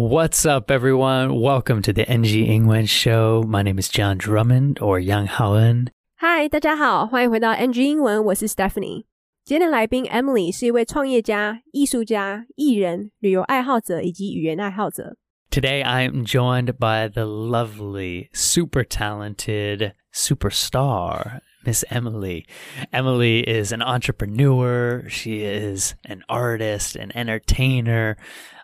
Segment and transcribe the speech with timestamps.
[0.00, 1.42] What's up, everyone?
[1.42, 3.44] Welcome to the NG Yingwen Show.
[3.46, 5.88] My name is John Drummond or Yang Haoen.
[6.20, 9.04] Hi，大家好，欢迎回到 NG 英文，我是 Stephanie。
[9.44, 15.18] 今天的来宾 Emily 是一位创业家、艺术家、艺人、旅游爱好者以及语言爱好者。
[15.50, 22.46] Today I am joined by the lovely, super talented superstar Miss Emily.
[22.90, 28.16] Emily is an entrepreneur, she is an artist, an entertainer,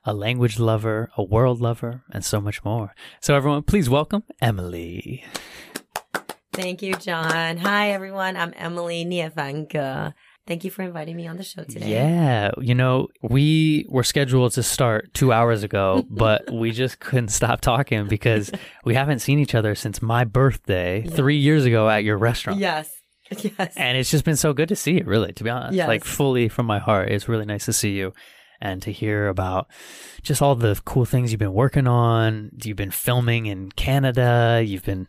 [0.07, 2.95] a language lover, a world lover, and so much more.
[3.21, 5.25] So, everyone, please welcome Emily.
[6.53, 7.59] Thank you, John.
[7.59, 8.37] Hi, everyone.
[8.37, 10.15] I'm Emily Niefanga.
[10.47, 11.91] Thank you for inviting me on the show today.
[11.91, 17.31] Yeah, you know, we were scheduled to start two hours ago, but we just couldn't
[17.31, 18.53] stop talking because
[18.85, 22.61] we haven't seen each other since my birthday three years ago at your restaurant.
[22.61, 22.91] Yes.
[23.43, 23.75] Yes.
[23.77, 25.75] And it's just been so good to see you, really, to be honest.
[25.75, 25.89] Yes.
[25.89, 27.09] Like, fully from my heart.
[27.09, 28.13] It's really nice to see you
[28.61, 29.69] and to hear about
[30.23, 32.51] just all the cool things you've been working on.
[32.63, 34.63] You've been filming in Canada.
[34.65, 35.07] You've been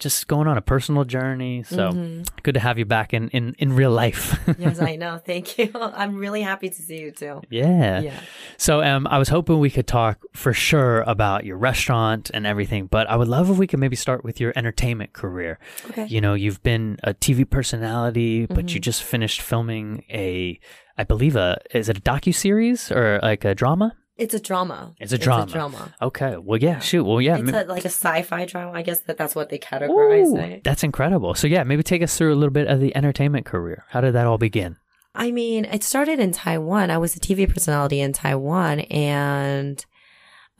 [0.00, 1.62] just going on a personal journey.
[1.62, 2.22] So Mm-hmm.
[2.42, 4.38] good to have you back in, in, in real life.
[4.58, 5.18] yes, I know.
[5.24, 5.70] Thank you.
[5.74, 7.40] I'm really happy to see you too.
[7.50, 8.00] yeah.
[8.00, 8.18] Yeah.
[8.56, 12.86] So um, I was hoping we could talk for sure about your restaurant and everything,
[12.86, 15.58] but I would love if we could maybe start with your entertainment career.
[15.90, 16.06] Okay.
[16.06, 18.68] You know, you've been a TV personality, but Mm-hmm.
[18.74, 20.58] you just finished filming a,
[20.98, 23.96] I believe a, is it a docu series or like a drama?
[24.20, 24.94] It's a drama.
[25.00, 25.44] It's a drama.
[25.44, 25.94] It's a drama.
[26.02, 26.36] Okay.
[26.36, 26.78] Well, yeah.
[26.78, 27.04] Shoot.
[27.04, 27.38] Well, yeah.
[27.38, 28.72] It's a, like a sci-fi drama.
[28.72, 30.62] I guess that that's what they categorize Ooh, it.
[30.62, 31.34] that's incredible.
[31.34, 33.86] So yeah, maybe take us through a little bit of the entertainment career.
[33.88, 34.76] How did that all begin?
[35.14, 36.90] I mean, it started in Taiwan.
[36.90, 39.84] I was a TV personality in Taiwan and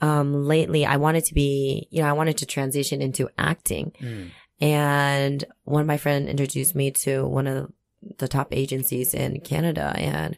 [0.01, 3.93] um lately I wanted to be, you know, I wanted to transition into acting.
[4.59, 7.71] And one of my friend introduced me to one of
[8.17, 10.37] the top agencies in Canada and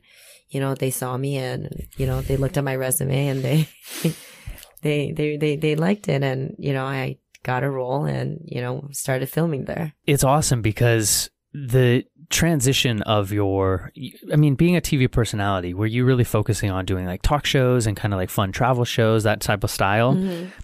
[0.54, 3.68] you know, they saw me and you know, they looked at my resume and they
[4.82, 8.62] they they they they liked it and you know, I got a role and you
[8.62, 9.94] know, started filming there.
[10.06, 13.92] it's awesome because the transition of your
[14.32, 17.86] i mean being a tv personality were you really focusing on doing like talk shows
[17.86, 20.18] and kind of like fun travel shows that type of style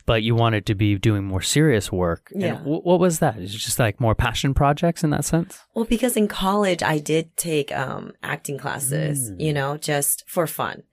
[0.07, 2.55] but you wanted to be doing more serious work Yeah.
[2.57, 5.85] wh- what was that is it just like more passion projects in that sense Well,
[5.85, 10.83] because in college I did take um acting classes, you know, just for fun.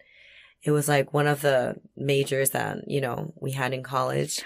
[0.62, 4.42] It was like one of the majors that, you know, we had in college.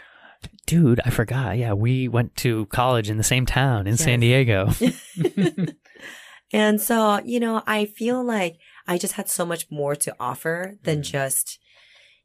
[0.67, 4.71] Dude i forgot yeah we went to college in the same town in san diego
[6.53, 10.77] And so, you know, I feel like I just had so much more to offer
[10.83, 11.59] than just,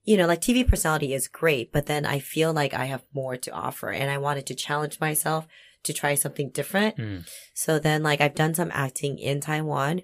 [0.04, 3.38] you know, like TV personality is great, but then I feel like I have more
[3.38, 5.48] to offer and I wanted to challenge myself
[5.84, 6.98] to try something different.
[6.98, 7.30] Mm.
[7.54, 10.02] So then like I've done some acting in Taiwan,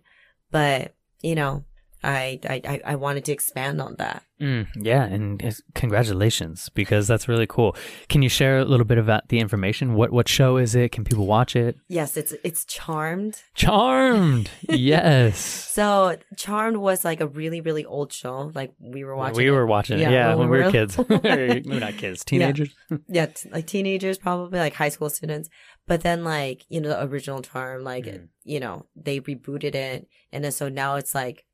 [0.51, 1.66] but you know,
[2.03, 4.23] I, I, I- wanted to expand on that.
[4.41, 5.39] Mm, yeah, and
[5.75, 7.75] congratulations because that's really cool.
[8.09, 9.94] Can you share a little bit about the information?
[9.94, 10.91] What what show is it?
[10.91, 11.78] Can people watch it?
[11.88, 13.44] Yes, it's, it's Charmed.
[13.53, 14.50] Charmed.
[14.69, 15.38] yes.
[15.38, 18.51] So Charmed was like a really, really old show.
[18.56, 19.38] Like we were watching.
[19.38, 19.51] we it.
[19.51, 20.01] were watching it.
[20.03, 20.97] Yeah, Yeah, when when we we were were- kids.
[21.23, 22.73] Maybe not kids, teenagers.
[23.07, 25.50] yeah, t- like teenagers, probably like high school students.
[25.88, 28.28] But then, like you know, the original Charm, like Mm.
[28.44, 31.45] you know, they rebooted it, and then so now it's like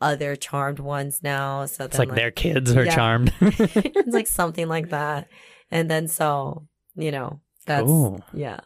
[0.00, 1.66] other Charmed ones now.
[1.66, 2.94] So It's then, like their kids are Yeah.
[2.94, 3.32] charmed.
[3.40, 5.28] it's like something like that,
[5.70, 8.20] and then so you know that's Cool.
[8.32, 8.60] yeah.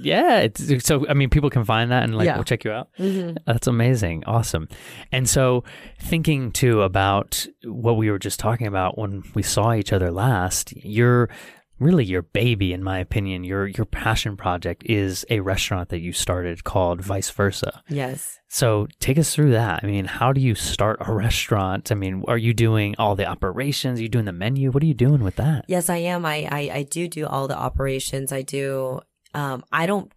[0.00, 0.38] yeah.
[0.40, 2.36] It's, so I mean, people can find that and like Yeah.
[2.36, 2.88] we'll check you out.
[2.96, 4.24] hmm That's amazing.
[4.26, 4.68] Awesome.
[5.12, 5.64] And so,
[6.00, 10.72] thinking too about what we were just talking about when we saw each other last,
[10.76, 11.28] your
[11.80, 16.12] really your baby, in my opinion, your your passion project is a restaurant that you
[16.12, 17.82] started called Vice Versa.
[17.88, 18.38] Yes.
[18.48, 19.80] So, take us through that.
[19.82, 21.90] I mean, how do you start a restaurant?
[21.90, 23.98] I mean, are you doing all the operations?
[23.98, 24.70] Are you doing the menu?
[24.70, 25.64] What are you doing with that?
[25.68, 26.26] Yes, I am.
[26.26, 28.32] I, I, I do do all the operations.
[28.32, 29.00] I do,
[29.34, 30.12] um, I don't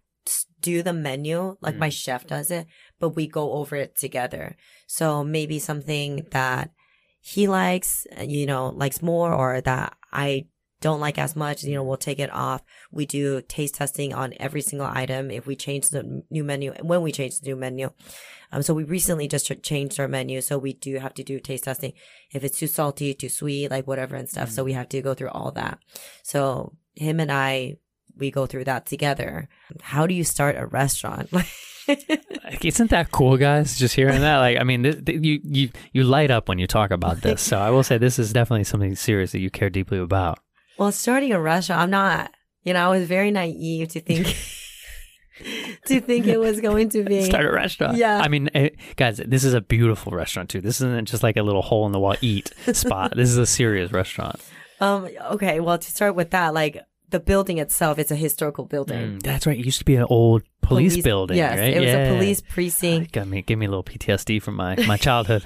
[0.60, 2.66] do the menu like my chef does it,
[2.98, 4.56] but we go over it together.
[4.86, 6.70] So maybe something that
[7.20, 10.46] he likes, uh, you know, likes more or that I
[10.84, 12.62] don't like as much, you know, we'll take it off.
[12.92, 16.86] We do taste testing on every single item if we change the new menu, and
[16.90, 17.90] when we change the new menu.
[18.52, 20.42] Um, so we recently just changed our menu.
[20.42, 21.94] So we do have to do taste testing.
[22.34, 24.50] If it's too salty, too sweet, like whatever and stuff.
[24.50, 25.78] So we have to go through all that.
[26.22, 27.78] So him and I,
[28.18, 29.48] we go through that together.
[29.80, 31.32] How do you start a restaurant?
[31.86, 33.78] Like, Isn't that cool, guys?
[33.78, 36.66] Just hearing that, like, I mean, th- th- you you you light up when you
[36.66, 37.42] talk about this.
[37.50, 40.38] So I will say this is definitely something serious that you care deeply about.
[40.78, 42.30] Well, starting a restaurant, I'm not,
[42.62, 44.26] you know, I was very naive to think,
[45.86, 47.24] to think it was going to be.
[47.24, 47.96] Start a restaurant.
[47.96, 48.18] Yeah.
[48.22, 50.60] I mean, eh, guys, this is a beautiful restaurant too.
[50.60, 53.12] This isn't just like a little hole in the wall eat spot.
[53.16, 54.40] This is a serious restaurant.
[54.80, 55.08] Um.
[55.32, 55.60] Okay.
[55.60, 56.78] Well, to start with that, like
[57.10, 59.18] the building itself, it's a historical building.
[59.18, 59.56] Mm, that's right.
[59.58, 61.74] It used to be an old police, building, Yes, right?
[61.74, 61.98] it was Yeah.
[61.98, 63.12] a police precinct.
[63.12, 65.44] Got me, give me a little PTSD from my my childhood.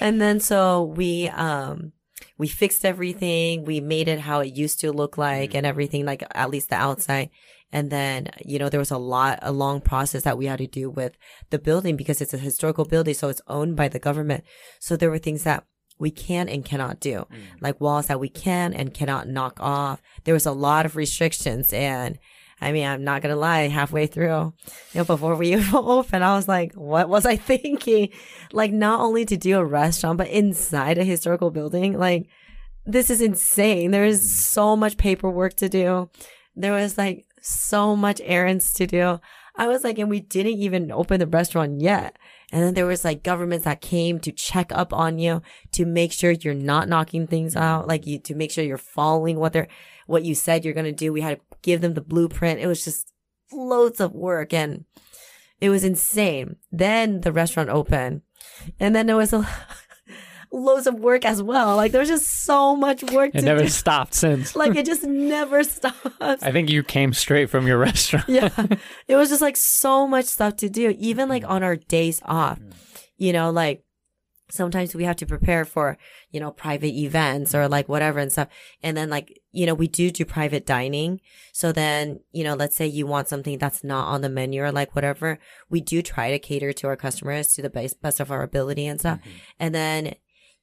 [0.00, 1.92] And then so we um
[2.38, 3.64] we fixed everything.
[3.64, 5.58] We made it how it used to look like mm-hmm.
[5.58, 7.30] and everything, like at least the outside.
[7.72, 10.66] And then, you know, there was a lot, a long process that we had to
[10.66, 11.16] do with
[11.50, 13.14] the building because it's a historical building.
[13.14, 14.44] So it's owned by the government.
[14.78, 15.64] So there were things that
[15.98, 17.42] we can and cannot do, mm.
[17.60, 20.02] like walls that we can and cannot knock off.
[20.24, 22.18] There was a lot of restrictions and
[22.60, 24.52] I mean, I'm not gonna lie, halfway through,
[24.92, 28.10] you know, before we even opened, I was like, what was I thinking?
[28.52, 31.98] Like, not only to do a restaurant, but inside a historical building.
[31.98, 32.28] Like,
[32.86, 33.90] this is insane.
[33.90, 36.10] There is so much paperwork to do.
[36.54, 39.20] There was like so much errands to do.
[39.56, 42.16] I was like, and we didn't even open the restaurant yet.
[42.52, 45.42] And then there was like governments that came to check up on you
[45.72, 49.38] to make sure you're not knocking things out, like you to make sure you're following
[49.38, 49.68] what they're
[50.06, 51.12] what you said you're gonna do.
[51.12, 52.60] We had to give them the blueprint.
[52.60, 53.12] It was just
[53.52, 54.84] loads of work and
[55.60, 56.56] it was insane.
[56.70, 58.22] Then the restaurant opened.
[58.78, 59.48] And then there was a
[60.52, 61.76] loads of work as well.
[61.76, 63.38] Like there was just so much work to do.
[63.38, 63.68] it to never do.
[63.68, 64.54] stopped since.
[64.54, 66.42] Like it just never stops.
[66.42, 68.28] I think you came straight from your restaurant.
[68.28, 68.50] yeah.
[69.08, 71.50] It was just like so much stuff to do, even like mm.
[71.50, 72.60] on our days off.
[73.16, 73.84] You know, like
[74.50, 75.96] sometimes we have to prepare for,
[76.30, 78.48] you know, private events or like whatever and stuff.
[78.82, 81.20] And then like, you know, we do do private dining.
[81.52, 84.72] So then, you know, let's say you want something that's not on the menu or
[84.72, 85.38] like whatever,
[85.70, 88.86] we do try to cater to our customers to the best, best of our ability
[88.86, 89.18] and stuff.
[89.20, 89.30] Mm-hmm.
[89.60, 90.14] And then,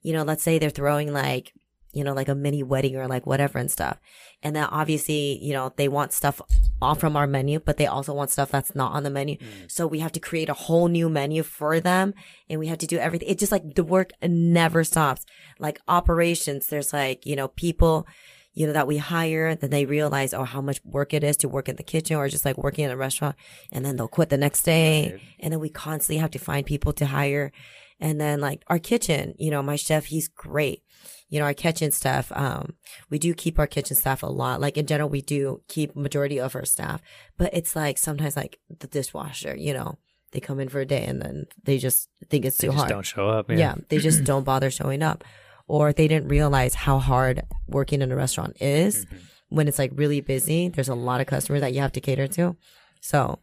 [0.01, 1.53] you know, let's say they're throwing like,
[1.91, 3.97] you know, like a mini wedding or like whatever and stuff.
[4.43, 6.39] And then obviously, you know, they want stuff
[6.81, 9.37] off from our menu, but they also want stuff that's not on the menu.
[9.37, 9.71] Mm.
[9.71, 12.13] So we have to create a whole new menu for them
[12.49, 13.29] and we have to do everything.
[13.29, 15.25] It just like the work never stops.
[15.59, 18.07] Like operations, there's like, you know, people,
[18.53, 21.47] you know, that we hire, then they realize, oh, how much work it is to
[21.47, 23.35] work in the kitchen or just like working in a restaurant.
[23.71, 25.21] And then they'll quit the next day.
[25.39, 27.51] And then we constantly have to find people to hire.
[28.01, 30.83] And then like our kitchen, you know, my chef, he's great.
[31.29, 32.73] You know, our kitchen staff, um,
[33.09, 34.59] we do keep our kitchen staff a lot.
[34.59, 37.01] Like in general, we do keep majority of our staff,
[37.37, 39.97] but it's like sometimes like the dishwasher, you know,
[40.31, 42.77] they come in for a day and then they just think it's They too just
[42.79, 42.89] hard.
[42.89, 43.49] don't show up.
[43.51, 43.75] Yeah.
[43.89, 45.23] they just don't bother showing up.
[45.67, 49.17] Or they didn't realize how hard working in a restaurant is Mm-hmm.
[49.49, 50.67] when it's like really busy.
[50.69, 52.57] There's a lot of customers that you have to cater to.
[52.99, 53.39] So,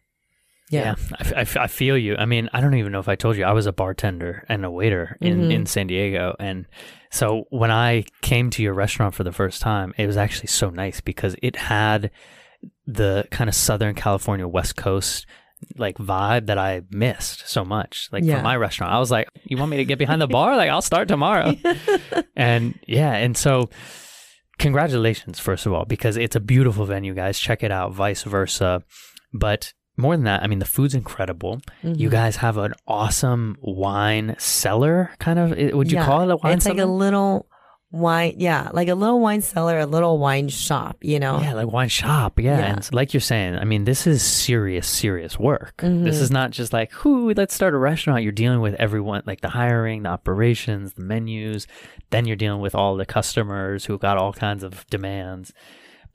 [0.70, 0.94] yeah.
[1.10, 2.16] Yeah, I, I I feel you.
[2.16, 4.64] I mean, I don't even know if I told you I was a bartender and
[4.64, 5.52] a waiter in, Mhm.
[5.52, 6.66] in San Diego, and
[7.10, 10.68] so when I came to your restaurant for the first time, it was actually so
[10.70, 12.10] nice because it had
[12.86, 15.26] the kind of Southern California West Coast
[15.76, 18.08] like vibe that I missed so much.
[18.12, 18.34] Like Yeah.
[18.34, 20.56] from my restaurant, I was like, "You want me to get behind the bar?
[20.56, 21.54] Like I'll start tomorrow."
[22.36, 23.68] and yeah, and so
[24.58, 27.38] congratulations first of all because it's a beautiful venue, guys.
[27.38, 27.92] Check it out.
[27.92, 28.82] Vice versa,
[29.32, 31.60] but more than that, I mean, the food's incredible.
[31.82, 31.94] Mm-hmm.
[32.00, 35.50] You guys have an awesome wine cellar, kind of.
[35.74, 36.06] Would you Yeah.
[36.06, 36.74] call it a wine It's cellar?
[36.74, 37.46] It's like a little
[37.90, 41.40] wine, yeah, like a little wine cellar, a little wine shop, you know?
[41.40, 42.38] Yeah, like wine shop.
[42.38, 42.58] Yeah.
[42.58, 42.66] Yeah.
[42.66, 45.74] And like you're saying, I mean, this is serious, serious work.
[45.78, 46.04] Mm-hmm.
[46.04, 48.22] This is not just like, whoo, let's start a restaurant.
[48.22, 51.66] You're dealing with everyone, like the hiring, the operations, the menus.
[52.10, 55.52] Then you're dealing with all the customers who've got all kinds of demands.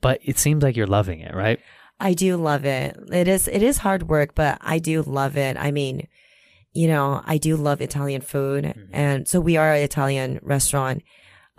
[0.00, 1.58] But it seems like you're loving it, right?
[2.04, 2.96] I do love it.
[3.10, 5.56] It is it is hard work, but I do love it.
[5.58, 6.06] I mean,
[6.72, 8.94] you know, I do love Italian food, Mm-hmm.
[8.94, 11.02] and so we are an Italian restaurant.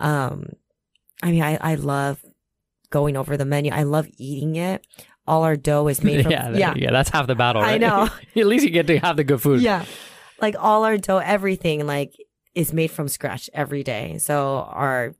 [0.00, 0.50] Um,
[1.22, 2.24] I mean, I I love
[2.90, 3.72] going over the menu.
[3.72, 4.86] I love eating it.
[5.26, 7.60] All our dough is made from yeah, yeah, yeah, that's half the battle.
[7.62, 7.80] I Right?
[7.80, 8.08] know.
[8.36, 9.60] At least you get to have the good food.
[9.62, 9.84] yeah.
[10.40, 12.14] Like all our dough, everything like
[12.54, 14.18] is made from scratch every day.
[14.18, 15.14] So our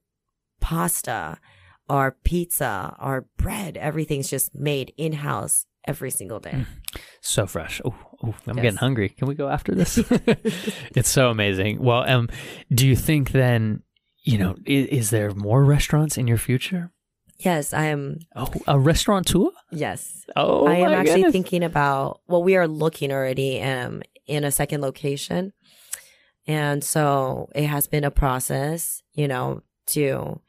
[0.61, 1.38] pasta,
[1.88, 6.64] our pizza, our bread, everything's just made in house every single day.
[7.21, 7.81] So fresh.
[7.85, 7.95] Oh,
[8.47, 8.62] I'm Yes.
[8.62, 9.09] getting hungry.
[9.11, 9.99] Can we go after this?
[10.97, 11.81] it's so amazing.
[11.83, 12.28] Well, um,
[12.73, 13.83] do you think then,
[14.25, 16.90] you know, is, is there more restaurants in your future?
[17.38, 18.19] Yes, I am.
[18.35, 19.50] Oh, a restaurateur?
[19.71, 21.33] Yes, Oh, I am actually goodness.
[21.33, 22.21] thinking about.
[22.26, 25.52] Well, we are looking already um in a second location,
[26.47, 30.40] and so it has been a process, you know, to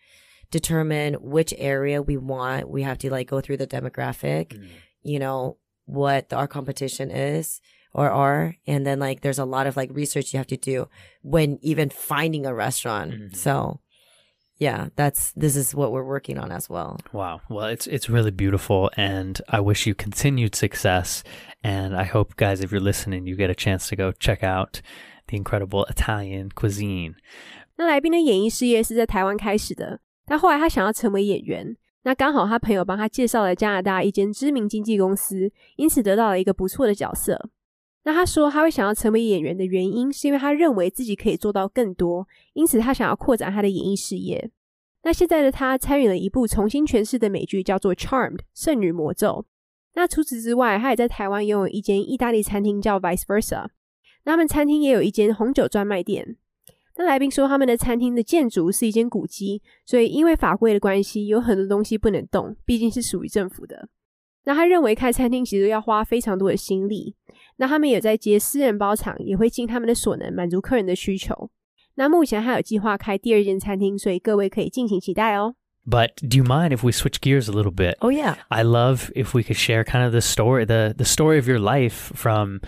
[0.50, 2.68] determine which area we want.
[2.70, 4.68] We have to like go through the demographic, Mm.
[5.02, 7.60] you know, what our competition is
[7.94, 10.88] or are, and then like there's a lot of like research you have to do
[11.22, 13.12] when even finding a restaurant.
[13.12, 13.36] Mhm.
[13.36, 13.80] So.
[14.58, 17.00] Yeah, that's this is what we're working on as well.
[17.12, 17.40] Wow.
[17.48, 21.24] Well, it's it's really beautiful, and I wish you continued success.
[21.64, 24.80] And I hope, guys, if you're listening, you get a chance to go check out
[25.26, 27.14] the incredible Italian cuisine.
[27.76, 37.49] 那来宾的演艺事业是在台湾开始的， 但后来他想要成为演员，那刚好他朋友帮他介绍了加拿大一间知名经纪公司，因此得到了一个不错的角色。
[38.03, 44.51] 那他说他会想要成为演员的原因，是因为他认为自己可以做到更多，因此他想要扩展他的演艺事业。
[45.03, 49.45] 那现在的他参与了一部重新诠释的美剧，叫做《Charmed》圣女魔咒。
[49.95, 53.67] 那除此之外，他也在台湾拥有一间意大利餐厅，叫 Vice Versa。
[54.25, 56.35] 那他们餐厅也有一间红酒专卖店。
[56.97, 63.87] 那来宾说，他们的餐厅的建筑是一间古迹，所以因为法规的关系，有很多东西不能动，毕竟是属于政府的。
[64.45, 67.15] 那他认为开餐厅其实要花非常多的心力。
[67.57, 71.51] 那他们也在接私人包场，也会尽他们的所能满足客人的需求。
[71.95, 75.55] 那目前还有计划开第二间餐厅，所以各位可以敬请期待哦。
[75.89, 77.97] But do you mind if we switch gears a little bit?
[78.01, 78.35] Oh yeah.
[78.51, 81.59] I love if we could share kind of the story, the the story of your
[81.59, 82.59] life from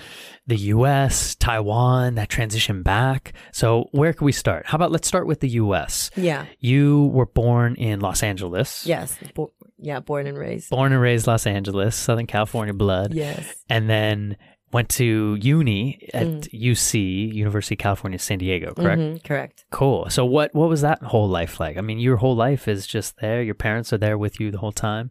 [0.47, 3.33] the U.S., Taiwan, that transition back.
[3.51, 4.65] So where can we start?
[4.67, 6.09] How about let's start with the U.S.
[6.15, 6.45] Yeah.
[6.59, 8.85] You were born in Los Angeles.
[8.87, 9.17] Yes.
[9.35, 9.99] Bo- yeah.
[9.99, 10.69] Born and raised.
[10.69, 13.13] Born and raised Los Angeles, Southern California blood.
[13.13, 13.53] Yes.
[13.69, 14.37] And then
[14.71, 16.49] went to uni at Mm.
[16.71, 18.99] UC, University of California, San Diego, correct?
[19.01, 19.65] Mhm, Correct.
[19.71, 20.09] Cool.
[20.09, 21.77] So what what was that whole life like?
[21.77, 23.41] I mean, your whole life is just there.
[23.41, 25.09] Your parents are there with you the whole time.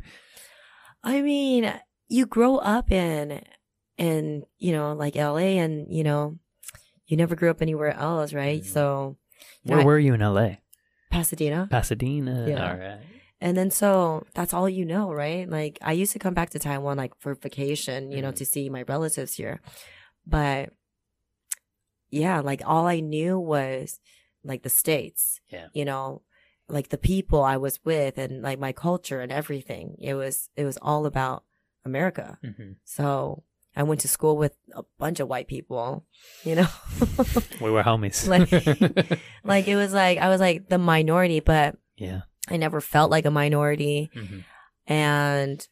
[1.03, 1.73] I mean,
[2.09, 3.43] you grow up in,
[3.97, 6.39] in you know, like LA, and you know,
[7.07, 8.63] you never grew up anywhere else, right?
[8.63, 8.67] Mhm.
[8.67, 9.17] So
[9.65, 9.87] Where Right.
[9.87, 10.59] were you in LA?
[11.11, 12.47] Pasadena, Pasadena.
[12.49, 12.71] Yeah.
[12.71, 12.99] All right.
[13.41, 15.49] And then so that's all you know, right?
[15.49, 18.37] Like I used to come back to Taiwan like for vacation, you know, Mhm.
[18.37, 19.61] to see my relatives here,
[20.27, 20.71] but
[22.11, 24.01] yeah, like all I knew was
[24.45, 25.69] like the states, Yeah.
[25.75, 26.23] you know,
[26.69, 29.97] like the people I was with, and like my culture and everything.
[29.99, 31.45] It was it was all about
[31.85, 32.39] America.
[32.43, 33.43] hmm So
[33.77, 36.05] I went to school with a bunch of white people,
[36.45, 36.67] you know,
[37.61, 38.27] We were homies.
[38.27, 38.51] Like-
[39.45, 42.23] like it was like I was like the minority, but yeah.
[42.51, 44.11] I never felt like a minority.
[44.15, 44.41] hmm
[44.87, 45.67] And,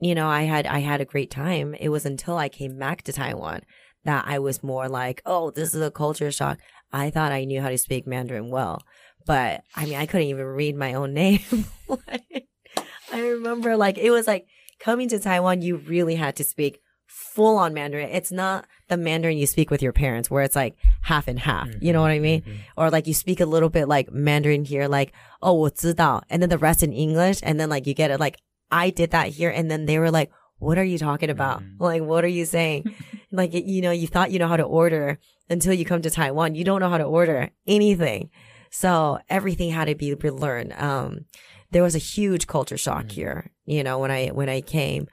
[0.00, 1.74] you know, I had, I had a great time.
[1.74, 3.60] It was until I came back to Taiwan
[4.04, 6.58] that I was more like, oh, this is a culture shock.
[6.92, 8.82] I thought I knew how to speak Mandarin well,
[9.26, 11.40] but I mean, I couldn't even read my own name.
[13.12, 14.46] I remember like, it was like
[14.78, 18.09] coming to Taiwan, you really had to speak full on Mandarin.
[18.09, 21.69] It's not the Mandarin you speak with your parents where it's like half and half.
[21.81, 22.41] You know what I mean?
[22.41, 22.55] Mhm.
[22.77, 26.49] or like you speak a little bit like Mandarin here, like, oh, 我知道, and then
[26.49, 28.19] the rest in English, and then like you get it.
[28.19, 28.37] Like
[28.71, 31.61] I did that here, and then they were like, what are you talking about?
[31.61, 31.79] Mhm.
[31.79, 32.85] Like, what are you saying?
[33.31, 35.17] like, you know, you thought you know how to order
[35.49, 36.55] until you come to Taiwan.
[36.55, 38.29] You don't know how to order anything.
[38.69, 40.73] So everything had to be relearned.
[40.81, 41.25] Um,
[41.71, 43.11] there was a huge culture shock Mhm.
[43.11, 45.07] here, you know, when I, when I came.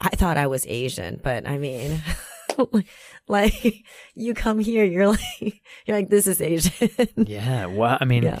[0.00, 2.02] I thought I was Asian, but I mean,
[3.28, 6.88] like you come here, you're like, you're like, this is Asian.
[7.26, 7.66] Yeah.
[7.66, 8.38] Well, I mean, yeah.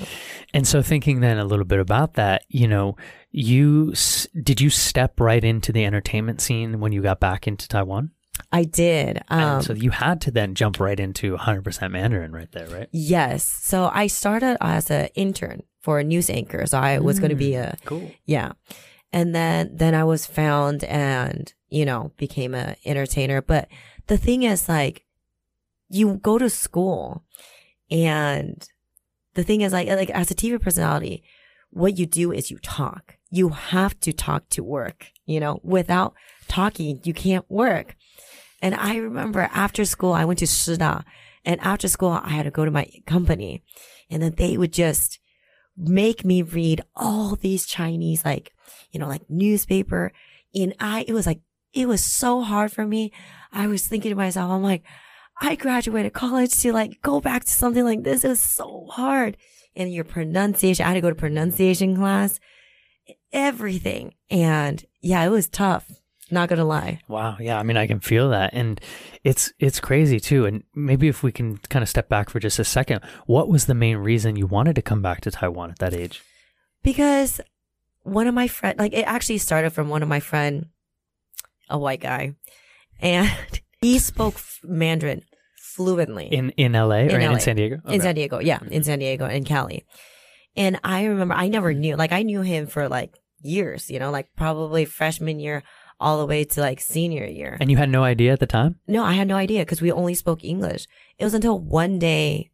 [0.54, 2.96] and so thinking then a little bit about that, you know,
[3.30, 3.92] you
[4.42, 8.12] did you step right into the entertainment scene when you got back into Taiwan?
[8.52, 9.20] I did.
[9.28, 12.88] Um, so you had to then jump right into 100% Mandarin right there, right?
[12.92, 13.44] yes.
[13.44, 16.64] So I started as an intern for a news anchor.
[16.66, 18.10] So I was going to be a, Cool.
[18.26, 18.52] yeah.
[19.12, 23.40] And then, then I was found and, you know, became a entertainer.
[23.40, 23.68] But
[24.06, 25.04] the thing is like,
[25.88, 27.24] you go to school
[27.90, 28.68] and
[29.34, 31.22] the thing is like, like as a TV personality,
[31.70, 33.16] what you do is you talk.
[33.30, 36.14] You have to talk to work, you know, without
[36.48, 37.96] talking, you can't work.
[38.60, 41.04] And I remember after school, I went to Shida
[41.44, 43.62] and after school, I had to go to my company
[44.10, 45.18] and then they would just
[45.76, 48.52] make me read all these Chinese, like,
[48.90, 50.12] you know, like newspaper.
[50.54, 51.40] And I, it was like,
[51.72, 53.12] it was so hard for me.
[53.52, 54.82] I was thinking to myself, I'm like,
[55.40, 58.24] I graduated college to like go back to something like this.
[58.24, 59.36] It was so hard.
[59.76, 62.40] And your pronunciation, I had to go to pronunciation class,
[63.32, 64.14] everything.
[64.30, 65.90] And yeah, it was tough.
[66.30, 67.00] Not gonna lie.
[67.08, 67.36] Wow.
[67.40, 67.58] Yeah.
[67.58, 68.50] I mean, I can feel that.
[68.52, 68.80] And
[69.24, 70.44] it's, it's crazy too.
[70.44, 73.66] And maybe if we can kind of step back for just a second, what was
[73.66, 76.22] the main reason you wanted to come back to Taiwan at that age?
[76.82, 77.40] because
[78.12, 80.66] one of my friend like it actually started from one of my friend
[81.70, 82.34] a white guy
[83.00, 83.30] and
[83.82, 85.22] he spoke mandarin
[85.56, 87.78] fluently In, in LA or In in, San Diego?
[87.86, 89.84] in san diego yeah in san diego and cali
[90.56, 94.10] and i remember i never knew like i knew him for like years you know
[94.10, 95.62] like probably freshman year
[96.00, 98.76] all the way to like senior year And you had no idea at the time?
[98.86, 100.86] no, I had no idea because we only spoke English.
[101.18, 102.50] It was until one day,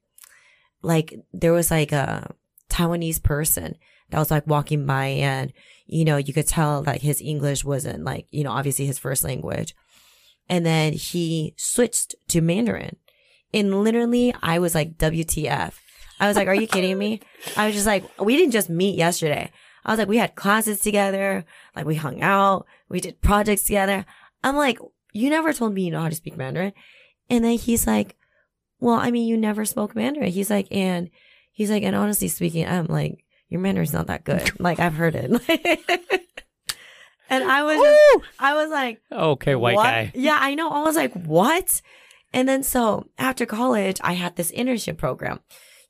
[0.83, 2.33] like there was like a
[2.71, 3.77] Taiwanese person
[4.11, 5.53] that was like walking by and,
[5.87, 9.25] you know, you could tell like his English wasn't like, you know, obviously his first
[9.25, 9.75] language.
[10.49, 12.97] And then he switched to Mandarin
[13.53, 15.73] and literally I was like, WTF.
[16.21, 17.21] I was like, are you kidding me?
[17.57, 19.51] I was just like, we didn't just meet yesterday.
[19.85, 21.45] I was like, we had classes together.
[21.77, 22.67] Like we hung out.
[22.89, 24.05] We did projects together.
[24.43, 24.79] I'm like,
[25.13, 26.73] you never told me you know how to speak Mandarin.
[27.31, 28.17] And then he's like,
[28.81, 30.31] well, I mean, you never spoke Mandarin.
[30.31, 31.11] He's like, and
[31.53, 34.51] he's like, and honestly speaking, I'm like, your Mandarin's not that good.
[34.61, 35.31] Like I've heard it.
[37.31, 39.85] and I was, just, I was like, Okay, white what?
[39.85, 40.13] guy.
[40.15, 40.71] Yeah, I know.
[40.71, 41.83] I was like, what?
[42.33, 45.41] And then so after college, I had this internship program,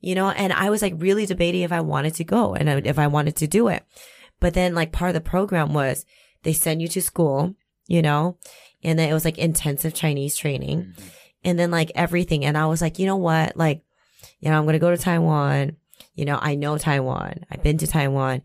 [0.00, 2.99] you know, and I was like really debating if I wanted to go and if
[2.99, 3.84] I wanted to do it.
[4.40, 6.04] But then like part of the program was
[6.42, 7.54] they send you to school,
[7.87, 8.37] you know,
[8.82, 11.08] and then it was like intensive Chinese training mm-hmm.
[11.42, 12.44] and then like everything.
[12.44, 13.56] And I was like, you know what?
[13.56, 13.82] Like,
[14.40, 15.76] you know, I'm going to go to Taiwan.
[16.14, 17.44] You know, I know Taiwan.
[17.50, 18.42] I've been to Taiwan.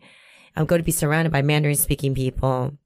[0.56, 2.76] I'm going to be surrounded by Mandarin speaking people.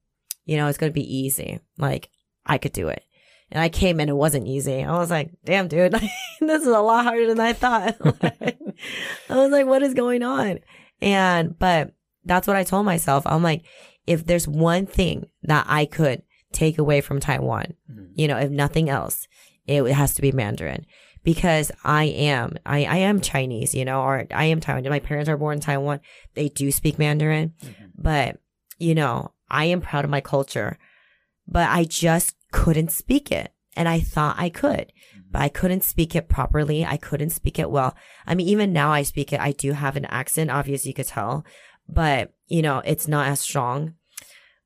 [0.44, 1.60] You know, it's going to be easy.
[1.78, 2.10] Like,
[2.44, 3.02] I could do it.
[3.50, 4.82] And I came and it wasn't easy.
[4.82, 5.92] I was like, damn, dude,
[6.40, 7.96] this is a lot harder than I thought.
[8.22, 8.54] I
[9.30, 10.58] was like, what is going on?
[11.00, 13.26] And, but that's what I told myself.
[13.26, 13.64] I'm like,
[14.06, 16.22] if there's one thing that I could
[16.52, 18.06] take away from Taiwan, mm-hmm.
[18.14, 19.28] you know, if nothing else,
[19.66, 20.84] it has to be Mandarin
[21.24, 24.88] because I am, I, I am Chinese, you know, or I am Taiwan.
[24.88, 26.00] My parents are born in Taiwan.
[26.34, 27.84] They do speak Mandarin, mm-hmm.
[27.96, 28.38] but
[28.78, 30.78] you know, I am proud of my culture,
[31.48, 33.52] but I just couldn't speak it.
[33.76, 34.92] And I thought I could,
[35.32, 36.84] but I couldn't speak it properly.
[36.84, 37.96] I couldn't speak it well.
[38.24, 39.40] I mean, even now I speak it.
[39.40, 41.44] I do have an accent, obviously you could tell,
[41.88, 43.94] but you know, it's not as strong.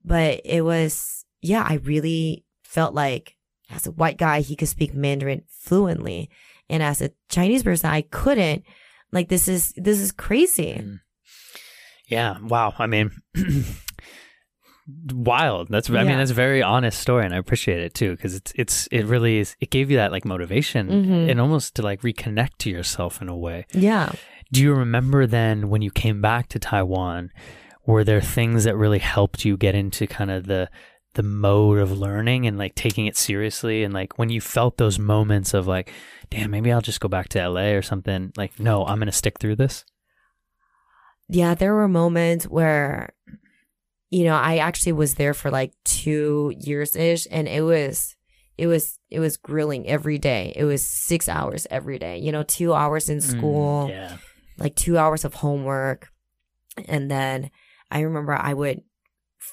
[0.05, 3.38] But it was, yeah, I really felt like
[3.71, 6.31] as a white guy, he could speak Mandarin fluently.
[6.71, 8.65] And as a Chinese person, I couldn't.
[9.13, 10.83] Like, this is, this is crazy.
[12.07, 12.37] Yeah.
[12.43, 12.75] Wow.
[12.79, 13.11] I mean,
[15.13, 15.69] wild.
[15.69, 15.91] That's.
[15.91, 18.87] I mean, that's a very honest story, and I appreciate it too because it's it's
[18.91, 19.57] it really is.
[19.61, 21.31] It gave you that like motivation Mhm.
[21.31, 23.67] and almost to like reconnect to yourself in a way.
[23.73, 24.13] Yeah.
[24.53, 27.31] Do you remember then when you came back to Taiwan?
[27.87, 30.69] Were there things that really helped you get into kind of the
[31.15, 34.99] the mode of learning and like taking it seriously and like when you felt those
[34.99, 35.93] moments of like
[36.31, 39.13] damn maybe I'll just go back to LA or something like no I'm going to
[39.13, 39.85] stick through this
[41.29, 41.55] Yeah.
[41.55, 43.15] There were moments where,
[44.11, 48.17] you know, I actually was there for like two years ish and it was,
[48.57, 50.53] it was, it was grilling every day.
[50.57, 53.89] It was six hours every day, you know, two hours in school.
[53.89, 54.17] Mm, yeah
[54.59, 56.11] like two hours of homework.
[56.87, 57.51] And then
[57.91, 58.83] I remember I would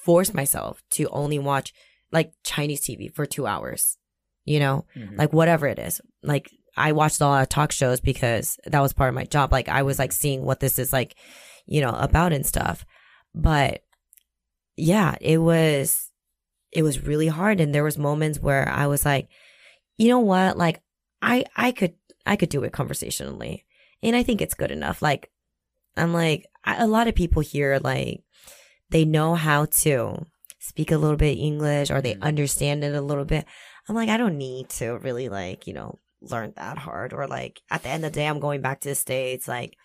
[0.06, 1.74] force myself to only watch
[2.12, 3.98] like Chinese TV for two hours,
[4.44, 5.18] you know, Mhm.
[5.18, 6.00] like whatever it is.
[6.22, 9.50] Like I watched a lot of talk shows because that was part of my job.
[9.52, 11.16] Like I was like seeing what this is like,
[11.66, 12.86] you know, about and stuff.
[13.34, 13.82] But
[14.76, 16.10] yeah, it was,
[16.72, 17.60] it was really hard.
[17.60, 19.28] And there was moments where I was like,
[19.98, 20.56] you know what?
[20.58, 20.80] Like
[21.22, 23.64] I, I could, I could do it conversationally
[24.02, 25.00] and I think it's good enough.
[25.02, 25.30] Like,
[25.96, 28.22] I'm like, I, a lot of people here, like,
[28.90, 30.26] they know how to
[30.58, 32.22] speak a little bit English or they Mm.
[32.22, 33.46] understand it a little bit.
[33.88, 37.12] I'm like, I don't need to really, like, you know, learn that hard.
[37.12, 39.46] Or, like, at the end of the day, I'm going back to the States.
[39.46, 39.76] Like,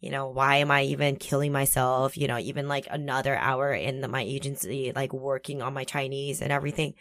[0.00, 2.16] you know, why am I even killing myself?
[2.16, 6.42] You know, even like another hour in the, my agency, like working on my Chinese
[6.42, 6.94] and everything.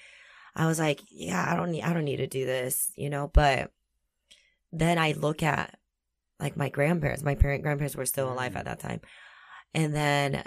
[0.55, 3.29] I was like, yeah, I don't need, I don't need to do this, you know,
[3.33, 3.71] but
[4.71, 5.77] then I look at
[6.39, 8.59] like my grandparents, my parent grandparents were still alive Mm.
[8.59, 9.01] at that time.
[9.73, 10.43] And then,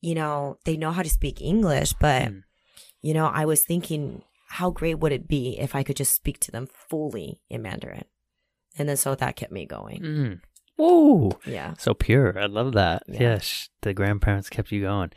[0.00, 2.42] you know, they know how to speak English, but Mm.
[3.02, 6.40] you know, I was thinking how great would it be if I could just speak
[6.40, 8.04] to them fully in Mandarin?
[8.78, 10.00] And then so that kept me going.
[10.02, 10.40] Mm.
[10.76, 11.38] Whoa.
[11.46, 11.74] Yeah.
[11.78, 12.38] So pure.
[12.38, 13.02] I love that.
[13.06, 13.20] Yeah.
[13.20, 13.68] Yes.
[13.82, 15.10] The grandparents kept you going.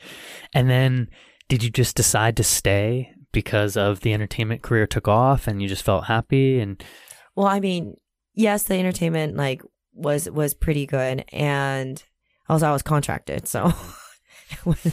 [0.54, 1.10] And then
[1.50, 5.68] did you just decide to stay because of the entertainment career took off and you
[5.68, 6.84] just felt happy and
[7.36, 7.96] Well, I mean,
[8.36, 9.62] yes, the entertainment like
[9.94, 12.04] was was pretty good and
[12.50, 13.72] also I was contracted, so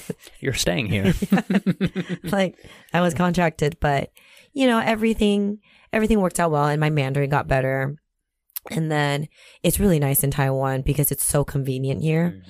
[0.40, 1.14] you're staying here?
[2.24, 2.56] like
[2.92, 4.12] I was contracted, but
[4.52, 5.60] you know, everything
[5.92, 7.96] everything worked out well and my Mandarin got better.
[8.70, 9.28] And then
[9.62, 12.42] it's really nice in Taiwan because it's so convenient here.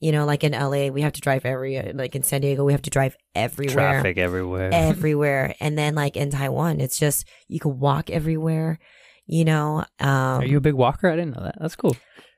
[0.00, 2.72] You know, like in LA, we have to drive every like in San Diego, we
[2.72, 3.74] have to drive everywhere.
[3.74, 4.70] Traffic everywhere.
[4.72, 5.54] Everywhere.
[5.58, 8.78] And then like in Taiwan, it's just you can walk everywhere.
[9.26, 11.08] You know, um Are you a big walker?
[11.08, 11.56] I didn't know that.
[11.58, 11.96] That's cool.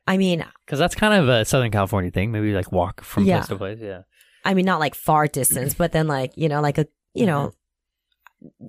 [0.08, 2.32] I mean, Because that's kind of a Southern California thing.
[2.32, 3.38] Maybe like walk from Yeah.
[3.38, 3.78] place to place.
[3.80, 4.02] Yeah.
[4.44, 7.52] I mean not like far distance, but then like, you know, like a you know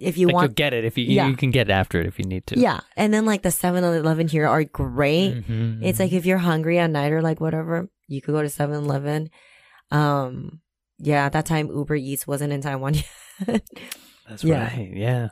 [0.01, 1.27] if you like want get it if you Yeah.
[1.27, 2.59] you can get after it if you need to.
[2.59, 2.79] Yeah.
[2.97, 5.45] And then like the 7-Eleven here are great.
[5.47, 5.83] Mhm.
[5.83, 9.29] It's like if you're hungry at night or like whatever, you could go to 7-Eleven.
[9.91, 10.61] Um
[10.97, 12.93] yeah, at that time Uber Eats wasn't in Taiwan
[13.47, 13.61] yet.
[14.27, 14.67] That's yeah.
[14.75, 14.91] right.
[14.93, 15.29] Yeah.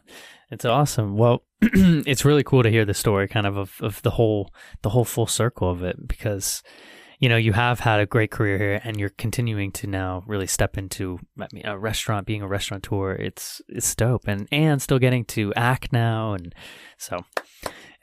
[0.51, 1.17] It's awesome.
[1.17, 4.51] Well, it's really cool to hear the story kind of, of of the whole
[4.83, 6.61] the whole full circle of it because
[7.19, 10.45] you know you have had a great career here and you're continuing to now really
[10.47, 14.99] step into I mean, a restaurant being a restaurateur it's it's dope and and still
[14.99, 16.53] getting to act now and
[16.97, 17.25] so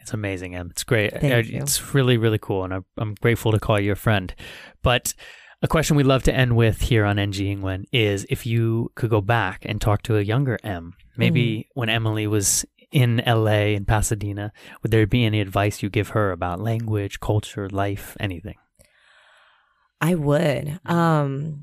[0.01, 0.69] it's amazing em.
[0.71, 1.12] It's great.
[1.12, 1.59] Thank Uh, you.
[1.62, 4.35] it's really really cool and I'm, I'm grateful to call you a friend.
[4.83, 5.14] But
[5.62, 9.09] a question we love to end with here on NG Yingwen is if you could
[9.09, 13.85] go back and talk to a younger M, maybe when Emily was in LA in
[13.85, 18.54] Pasadena, would there be any advice you give her about language, culture, life, anything?
[20.00, 20.78] I would.
[20.87, 21.62] Um,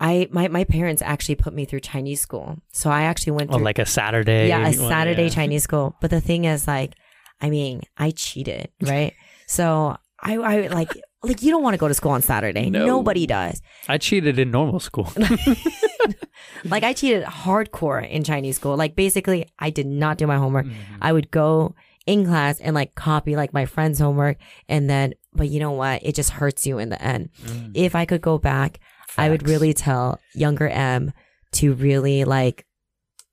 [0.00, 3.58] I my my parents actually put me through Chinese school, so I actually went Or
[3.58, 4.48] through like a Saturday?
[4.48, 5.28] yeah a Saturday yeah.
[5.28, 5.94] Chinese school.
[6.00, 6.94] But the thing is, like,
[7.40, 9.12] I mean, I cheated, right?
[9.46, 10.90] so I I like
[11.22, 12.70] like you don't want to go to school on Saturday.
[12.70, 12.86] No.
[12.86, 13.62] Nobody does.
[13.88, 15.12] I cheated in normal school.
[16.64, 18.76] Like I cheated hardcore in Chinese school.
[18.76, 20.66] Like basically, I did not do my homework.
[20.66, 20.94] Mm-hmm.
[21.00, 21.74] I would go
[22.06, 26.02] in class and like copy like my friend's homework, and then but you know what?
[26.02, 27.30] It just hurts you in the end.
[27.44, 27.72] Mm.
[27.74, 28.80] if I could go back,
[29.16, 31.12] I would really tell younger M
[31.52, 32.66] to really like,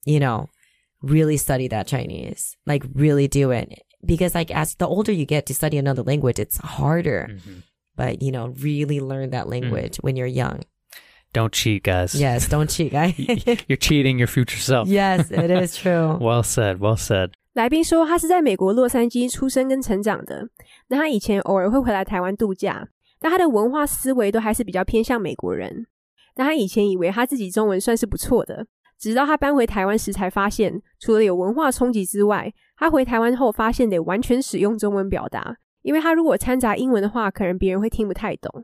[0.06, 0.50] you know,
[1.02, 3.84] really study that Chinese, like really do it.
[4.06, 7.30] Because like as the older you get to study another language, it's harder.
[7.32, 7.64] Mhm
[7.99, 10.61] But you know, really learn that language when you're young.
[11.33, 12.15] Don't cheat, guys.
[12.15, 13.15] Yes, don't cheat, guys.
[13.67, 14.89] You're cheating your future self.
[14.89, 16.17] yes, it is true.
[16.21, 16.79] Well said.
[16.79, 17.31] Well said.
[17.55, 20.49] 来宾说，他是在美国洛杉矶出生跟成长的。
[20.89, 22.89] 那他以前偶尔会回来台湾度假，
[23.21, 25.87] 但他的文化思维都还是比较偏向美国人。
[26.35, 28.67] 但他以前以为他自己中文算是不错的，
[28.99, 38.64] 直到他搬回台湾时才发现，除了有文化冲击之外，他回台湾后发现得完全使用中文表达， 因为他如果掺杂英文的话，可能别人会听不太懂。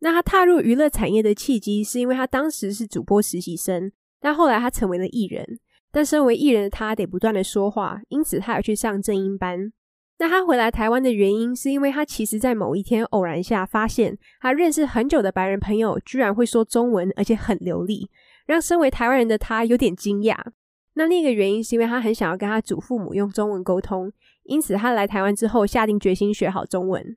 [0.00, 5.58] 那他踏入娱乐产业的契机，是因为他当时是主播实习生，但后来他成为了艺人。
[5.92, 9.72] 但身为艺人的他得不断的说话，因此他要去上正音班。
[10.18, 18.08] 那他回来台湾的原因，是因为他其实在某一天偶然下发现，他认识很久的白人朋友居然会说中文，而且很流利，
[18.46, 20.36] 让身为台湾人的他有点惊讶。
[20.94, 24.12] 那另一个原因是因为他很想要跟他祖父母用中文沟通，
[24.44, 27.16] 因此他来台湾之后下定决心学好中文。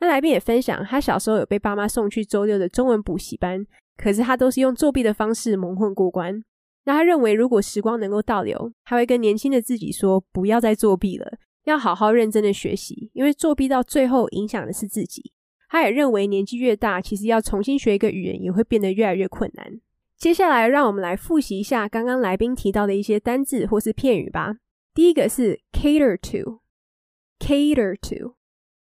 [0.00, 6.42] 那来宾也分享，他小时候有被爸妈送去周六的中文补习班，可是他都是用作弊的方式蒙混过关。
[6.84, 11.30] 那他认为，如果时光能够倒流，他会跟年轻的自己说：不要再作弊了，
[11.64, 15.32] 要好好认真的学习，因为作弊到最后影响的是自己。
[15.68, 19.80] 他也认为，年纪越大，其实要重新学一个语言也会变得越来越困难。
[20.16, 24.56] 接下来，让我们来复习一下刚刚来宾提到的一些单字或是片语吧。
[24.94, 26.59] 第一个是 cater to
[27.40, 28.36] Cater to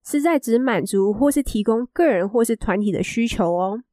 [0.03, 3.83] 是在指满足或是提供个人或是团体的需求哦。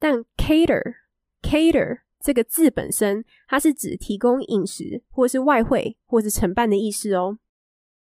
[0.00, 0.94] 但 cater
[1.42, 7.38] cater 这个字本身，它是指提供饮食或是外汇或是承办的意思哦。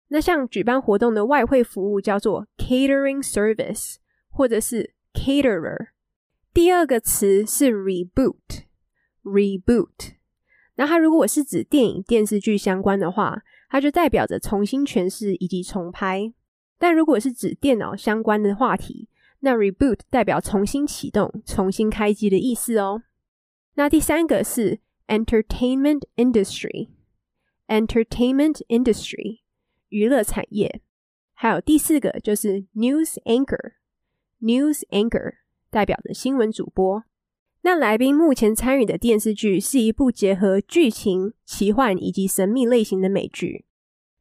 [0.07, 3.97] 那像举办活动的外汇服务叫做 catering service，
[4.29, 5.89] 或者是 caterer。
[6.53, 10.13] 第二个词是 reboot，reboot。
[10.75, 16.34] 那它如果是指电影、电视剧相关的话，它就代表着重新诠释以及重拍。
[16.77, 19.08] 但如果是指电脑相关的话题，
[19.39, 23.03] 那 reboot 代表重新启动、重新开机的意思哦。
[23.75, 29.39] 那第三个是 entertainment industry，entertainment industry
[29.89, 30.82] 娱乐产业。
[31.34, 35.36] 还有第四个就是 news anchor，news anchor
[35.69, 37.03] 代表着新闻主播。
[37.69, 43.67] 那来宾目前参与的电视剧是一部结合剧情、奇幻以及神秘类型的美剧。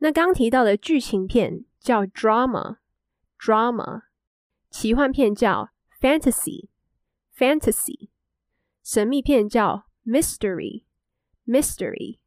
[0.00, 4.02] 那刚提到的剧情片叫 drama，drama，
[4.68, 8.10] 奇幻片叫 fantasy，fantasy，
[8.84, 12.18] 神秘片叫 mystery，mystery。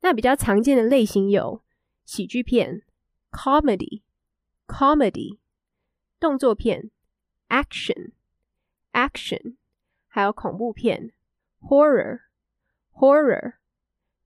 [0.00, 1.62] 那比较常见的类型有
[2.06, 2.80] 喜剧片
[3.30, 5.36] comedy，comedy，
[6.18, 6.90] 动作片
[7.50, 9.56] action，action，
[10.15, 11.11] 还有恐怖片
[11.61, 13.53] horror，horror，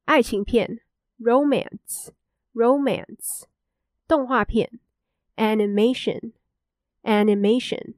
[0.05, 0.81] 爱情片
[1.19, 3.43] romance，romance，
[4.07, 4.79] 动画片
[5.35, 7.93] animation，animation，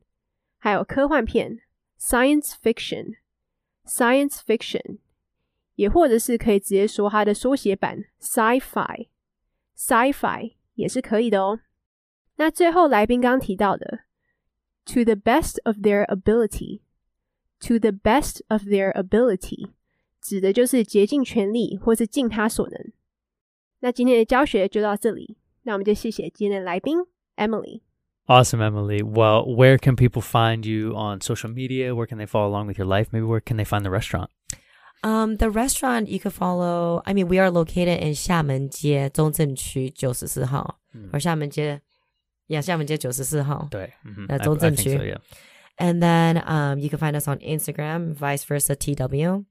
[0.58, 1.62] 还有科幻片
[2.00, 5.00] science fiction，science fiction，
[5.76, 11.60] 也或者是可以直接说它的缩写版 sci-fi，sci-fi 也是可以的哦。
[12.36, 14.02] 那最后来宾刚提到的，
[14.86, 16.06] to the best of their
[17.62, 19.70] ability，to the best of their ability，
[20.22, 22.92] 指的就是竭尽全力或是尽他所能。
[23.80, 26.98] 那今天的教学就到这里，那我们就谢谢今天的来宾
[27.36, 27.82] Emily。
[28.26, 29.02] Awesome, Emily.
[29.02, 31.96] Well, where can people find you on social media?
[31.96, 33.08] Where can they follow along with your life?
[33.12, 34.30] Maybe where can they find the restaurant?
[35.02, 37.02] Um, the restaurant you could follow.
[37.06, 40.80] I mean, we are located in 厦门街中正区九十四号，
[41.14, 41.80] or 厦门街，
[42.48, 43.68] yeah，厦门街九十四号。
[43.72, 45.20] 对，嗯哼 Uh, I- I 中正 think 区 so, yeah.
[45.79, 49.45] and then um, you can find us on Instagram, vice versa TW.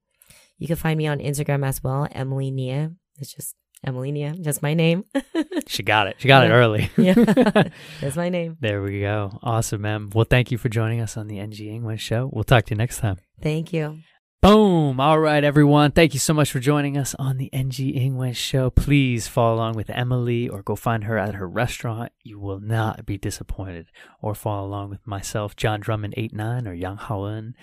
[0.58, 2.92] You can find me on Instagram as well, Emily Nia.
[3.18, 3.56] It's just
[3.86, 5.06] Emily Nia, just my name.
[5.68, 6.18] She got it.
[6.20, 6.90] She got it early.
[6.98, 7.14] yeah,
[8.02, 8.58] that's my name.
[8.60, 9.40] There we go.
[9.42, 10.10] Awesome, man.
[10.14, 12.30] Well, thank you for joining us on the NG English show.
[12.32, 13.18] We'll talk to you next time.
[13.42, 14.00] Thank you.
[14.42, 15.00] Boom.
[15.00, 15.92] All right, everyone.
[15.92, 18.72] Thank you so much for joining us on the NG English show.
[18.72, 22.12] Please follow along with Emily or go find her at her restaurant.
[22.24, 23.92] You will not be disappointed.
[24.20, 27.54] Or follow along with myself, John Drummond89 or Yang Haoen,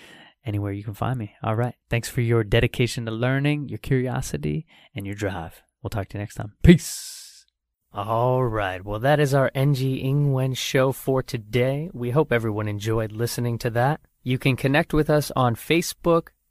[0.46, 1.34] anywhere you can find me.
[1.42, 1.74] All right.
[1.90, 4.64] Thanks for your dedication to learning, your curiosity,
[4.94, 5.64] and your drive.
[5.82, 6.52] We'll talk to you next time.
[6.62, 7.44] Peace.
[7.92, 8.84] All right.
[8.84, 11.90] Well, that is our NG Yingwen show for today.
[11.92, 14.00] We hope everyone enjoyed listening to that.
[14.22, 16.28] You can connect with us on Facebook,